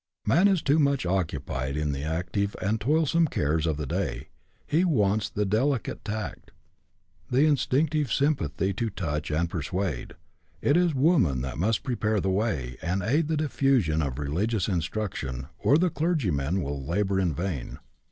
•Man 0.27 0.47
is 0.47 0.63
too 0.63 0.79
much 0.79 1.05
occupied 1.05 1.77
in 1.77 1.91
tlie 1.91 2.03
active 2.03 2.55
and 2.59 2.81
toilsome 2.81 3.27
cares 3.27 3.67
of 3.67 3.77
the 3.77 3.85
day; 3.85 4.29
he 4.65 4.83
wants 4.83 5.29
the 5.29 5.45
delicate 5.45 6.03
tact, 6.03 6.49
the 7.29 7.43
instinctive 7.45 8.11
sympathy 8.11 8.73
to 8.73 8.89
touch 8.89 9.29
and 9.29 9.47
persuade. 9.47 10.15
It 10.59 10.75
is 10.75 10.95
woman 10.95 11.41
that 11.41 11.59
must 11.59 11.83
prepare 11.83 12.19
the 12.19 12.31
way, 12.31 12.77
and 12.81 13.03
aid 13.03 13.27
the 13.27 13.37
diifusion 13.37 14.01
of 14.03 14.17
religious 14.17 14.67
instruction, 14.67 15.49
or 15.59 15.77
the 15.77 15.91
clergyman 15.91 16.63
will 16.63 16.83
labour 16.83 17.19
in 17.19 17.35
vain. 17.35 17.77